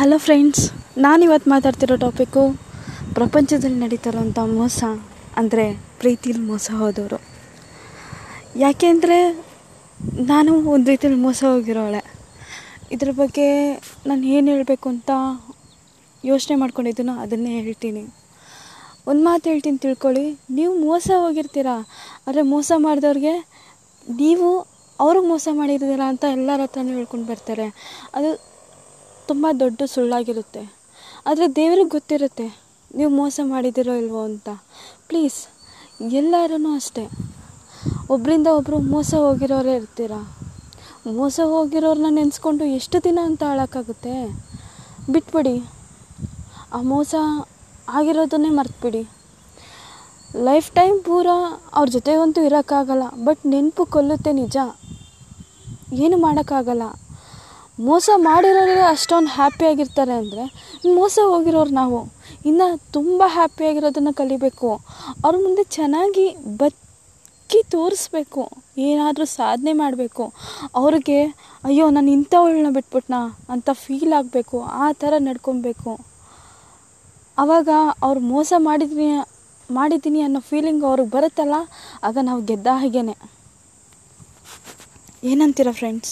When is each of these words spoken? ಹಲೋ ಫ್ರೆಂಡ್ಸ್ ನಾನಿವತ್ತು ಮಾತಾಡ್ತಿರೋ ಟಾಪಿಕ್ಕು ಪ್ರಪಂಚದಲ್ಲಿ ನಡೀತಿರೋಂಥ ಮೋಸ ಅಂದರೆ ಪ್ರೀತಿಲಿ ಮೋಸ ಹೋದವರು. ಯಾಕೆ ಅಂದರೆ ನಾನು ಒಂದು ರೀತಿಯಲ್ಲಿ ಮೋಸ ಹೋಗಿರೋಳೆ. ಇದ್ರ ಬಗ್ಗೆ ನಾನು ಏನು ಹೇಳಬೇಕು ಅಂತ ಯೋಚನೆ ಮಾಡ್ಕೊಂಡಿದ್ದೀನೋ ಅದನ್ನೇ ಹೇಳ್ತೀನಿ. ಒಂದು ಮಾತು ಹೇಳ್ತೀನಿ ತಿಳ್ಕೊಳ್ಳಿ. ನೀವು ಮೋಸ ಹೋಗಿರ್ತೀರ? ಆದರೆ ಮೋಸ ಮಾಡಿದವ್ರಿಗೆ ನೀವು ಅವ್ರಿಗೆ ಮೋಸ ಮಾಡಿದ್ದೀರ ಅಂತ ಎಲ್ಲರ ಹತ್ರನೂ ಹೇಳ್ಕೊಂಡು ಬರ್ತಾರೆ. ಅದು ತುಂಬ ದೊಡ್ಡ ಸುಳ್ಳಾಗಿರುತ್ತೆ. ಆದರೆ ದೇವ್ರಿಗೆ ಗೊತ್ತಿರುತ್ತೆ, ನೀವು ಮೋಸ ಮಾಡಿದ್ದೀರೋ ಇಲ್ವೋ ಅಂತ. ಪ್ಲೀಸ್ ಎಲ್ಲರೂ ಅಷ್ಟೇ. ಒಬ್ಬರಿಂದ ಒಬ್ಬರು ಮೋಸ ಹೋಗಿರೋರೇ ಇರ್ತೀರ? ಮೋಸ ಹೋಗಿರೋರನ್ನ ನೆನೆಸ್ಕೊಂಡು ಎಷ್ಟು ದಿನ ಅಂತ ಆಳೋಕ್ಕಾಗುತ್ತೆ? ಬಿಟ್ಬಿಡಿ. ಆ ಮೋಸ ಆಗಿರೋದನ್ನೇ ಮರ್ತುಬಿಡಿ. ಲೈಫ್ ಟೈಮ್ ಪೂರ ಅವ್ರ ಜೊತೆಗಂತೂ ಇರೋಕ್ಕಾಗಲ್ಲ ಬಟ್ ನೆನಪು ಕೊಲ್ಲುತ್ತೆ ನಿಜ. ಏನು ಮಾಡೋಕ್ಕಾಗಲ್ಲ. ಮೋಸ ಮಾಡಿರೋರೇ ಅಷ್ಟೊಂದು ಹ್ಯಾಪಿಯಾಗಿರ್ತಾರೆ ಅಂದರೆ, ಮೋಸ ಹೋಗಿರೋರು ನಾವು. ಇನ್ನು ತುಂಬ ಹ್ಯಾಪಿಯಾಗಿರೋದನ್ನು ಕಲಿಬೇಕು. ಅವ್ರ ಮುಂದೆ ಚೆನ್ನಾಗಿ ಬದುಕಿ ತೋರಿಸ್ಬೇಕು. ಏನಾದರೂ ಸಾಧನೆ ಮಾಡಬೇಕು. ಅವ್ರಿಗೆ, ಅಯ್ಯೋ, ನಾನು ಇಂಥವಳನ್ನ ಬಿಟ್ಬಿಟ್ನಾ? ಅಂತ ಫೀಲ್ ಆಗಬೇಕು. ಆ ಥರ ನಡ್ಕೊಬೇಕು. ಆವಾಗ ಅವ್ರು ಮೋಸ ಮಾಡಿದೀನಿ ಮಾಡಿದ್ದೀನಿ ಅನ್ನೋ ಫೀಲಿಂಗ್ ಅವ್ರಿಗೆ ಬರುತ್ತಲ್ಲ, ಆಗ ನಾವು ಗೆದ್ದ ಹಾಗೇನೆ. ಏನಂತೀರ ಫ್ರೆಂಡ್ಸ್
ಹಲೋ 0.00 0.16
ಫ್ರೆಂಡ್ಸ್ 0.24 0.62
ನಾನಿವತ್ತು 1.04 1.48
ಮಾತಾಡ್ತಿರೋ 1.52 1.96
ಟಾಪಿಕ್ಕು 2.04 2.42
ಪ್ರಪಂಚದಲ್ಲಿ 3.16 3.78
ನಡೀತಿರೋಂಥ 3.82 4.38
ಮೋಸ 4.58 4.78
ಅಂದರೆ 5.40 5.64
ಪ್ರೀತಿಲಿ 6.00 6.40
ಮೋಸ 6.50 6.66
ಹೋದವರು. 6.78 7.18
ಯಾಕೆ 8.64 8.86
ಅಂದರೆ 8.92 9.18
ನಾನು 10.32 10.52
ಒಂದು 10.74 10.86
ರೀತಿಯಲ್ಲಿ 10.92 11.20
ಮೋಸ 11.26 11.40
ಹೋಗಿರೋಳೆ. 11.50 12.02
ಇದ್ರ 12.94 13.12
ಬಗ್ಗೆ 13.20 13.48
ನಾನು 14.10 14.22
ಏನು 14.36 14.48
ಹೇಳಬೇಕು 14.52 14.88
ಅಂತ 14.94 15.10
ಯೋಚನೆ 16.24 16.56
ಮಾಡ್ಕೊಂಡಿದ್ದೀನೋ 16.62 17.16
ಅದನ್ನೇ 17.24 17.52
ಹೇಳ್ತೀನಿ. 17.60 18.04
ಒಂದು 19.10 19.22
ಮಾತು 19.30 19.44
ಹೇಳ್ತೀನಿ 19.52 19.80
ತಿಳ್ಕೊಳ್ಳಿ. 19.86 20.26
ನೀವು 20.58 20.74
ಮೋಸ 20.88 21.10
ಹೋಗಿರ್ತೀರ? 21.24 21.72
ಆದರೆ 22.26 22.44
ಮೋಸ 22.54 22.72
ಮಾಡಿದವ್ರಿಗೆ 22.86 23.34
ನೀವು 24.22 24.48
ಅವ್ರಿಗೆ 24.98 25.26
ಮೋಸ 25.32 25.48
ಮಾಡಿದ್ದೀರ 25.60 26.04
ಅಂತ 26.12 26.24
ಎಲ್ಲರ 26.38 26.60
ಹತ್ರನೂ 26.68 26.94
ಹೇಳ್ಕೊಂಡು 27.00 27.28
ಬರ್ತಾರೆ. 27.32 27.68
ಅದು 28.18 28.30
ತುಂಬ 29.30 29.46
ದೊಡ್ಡ 29.62 29.80
ಸುಳ್ಳಾಗಿರುತ್ತೆ. 29.94 30.62
ಆದರೆ 31.28 31.46
ದೇವ್ರಿಗೆ 31.58 31.90
ಗೊತ್ತಿರುತ್ತೆ, 31.96 32.46
ನೀವು 32.98 33.10
ಮೋಸ 33.20 33.40
ಮಾಡಿದ್ದೀರೋ 33.52 33.94
ಇಲ್ವೋ 34.02 34.22
ಅಂತ. 34.30 34.48
ಪ್ಲೀಸ್ 35.08 35.40
ಎಲ್ಲರೂ 36.20 36.58
ಅಷ್ಟೇ. 36.80 37.04
ಒಬ್ಬರಿಂದ 38.14 38.48
ಒಬ್ಬರು 38.58 38.78
ಮೋಸ 38.94 39.10
ಹೋಗಿರೋರೇ 39.24 39.74
ಇರ್ತೀರ? 39.80 40.14
ಮೋಸ 41.18 41.40
ಹೋಗಿರೋರನ್ನ 41.52 42.08
ನೆನೆಸ್ಕೊಂಡು 42.16 42.64
ಎಷ್ಟು 42.78 42.96
ದಿನ 43.06 43.18
ಅಂತ 43.28 43.42
ಆಳೋಕ್ಕಾಗುತ್ತೆ? 43.52 44.14
ಬಿಟ್ಬಿಡಿ. 45.14 45.56
ಆ 46.76 46.80
ಮೋಸ 46.92 47.14
ಆಗಿರೋದನ್ನೇ 47.98 48.50
ಮರ್ತುಬಿಡಿ. 48.58 49.02
ಲೈಫ್ 50.48 50.68
ಟೈಮ್ 50.78 50.96
ಪೂರ 51.06 51.28
ಅವ್ರ 51.78 51.86
ಜೊತೆಗಂತೂ 51.94 52.40
ಇರೋಕ್ಕಾಗಲ್ಲ 52.48 53.06
ಬಟ್ 53.26 53.40
ನೆನಪು 53.52 53.84
ಕೊಲ್ಲುತ್ತೆ 53.94 54.32
ನಿಜ. 54.40 54.56
ಏನು 56.04 56.16
ಮಾಡೋಕ್ಕಾಗಲ್ಲ. 56.24 56.84
ಮೋಸ 57.80 58.10
ಮಾಡಿರೋರೇ 58.16 58.80
ಅಷ್ಟೊಂದು 58.80 59.28
ಹ್ಯಾಪಿಯಾಗಿರ್ತಾರೆ 59.28 60.12
ಅಂದರೆ, 60.12 60.44
ಮೋಸ 60.94 61.18
ಹೋಗಿರೋರು 61.22 61.70
ನಾವು. 61.70 61.98
ಇನ್ನು 62.46 62.66
ತುಂಬ 62.92 63.22
ಹ್ಯಾಪಿಯಾಗಿರೋದನ್ನು 63.26 64.12
ಕಲಿಬೇಕು. 64.14 64.70
ಅವ್ರ 65.24 65.36
ಮುಂದೆ 65.36 65.64
ಚೆನ್ನಾಗಿ 65.64 66.26
ಬದುಕಿ 66.56 67.62
ತೋರಿಸ್ಬೇಕು. 67.70 68.42
ಏನಾದರೂ 68.78 69.24
ಸಾಧನೆ 69.24 69.72
ಮಾಡಬೇಕು. 69.72 70.32
ಅವ್ರಿಗೆ, 70.74 71.24
ಅಯ್ಯೋ, 71.64 71.90
ನಾನು 71.90 72.10
ಇಂಥವಳನ್ನ 72.10 72.70
ಬಿಟ್ಬಿಟ್ನಾ? 72.70 73.20
ಅಂತ 73.48 73.70
ಫೀಲ್ 73.72 74.12
ಆಗಬೇಕು. 74.12 74.60
ಆ 74.62 74.92
ಥರ 74.92 75.12
ನಡ್ಕೊಬೇಕು. 75.18 75.92
ಆವಾಗ 77.38 77.68
ಅವ್ರು 78.02 78.20
ಮೋಸ 78.20 78.52
ಮಾಡಿದೀನಿ 78.58 79.10
ಮಾಡಿದ್ದೀನಿ 79.70 80.20
ಅನ್ನೋ 80.20 80.40
ಫೀಲಿಂಗ್ 80.40 80.84
ಅವ್ರಿಗೆ 80.84 81.10
ಬರುತ್ತಲ್ಲ, 81.10 81.54
ಆಗ 82.02 82.18
ನಾವು 82.22 82.40
ಗೆದ್ದ 82.42 82.66
ಹಾಗೇನೆ. 82.72 83.14
ಏನಂತೀರ 85.24 85.68
ಫ್ರೆಂಡ್ಸ್ 85.70 86.08